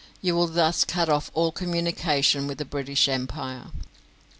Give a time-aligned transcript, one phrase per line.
[0.19, 3.67] You will thus cut off all communication with the British Empire.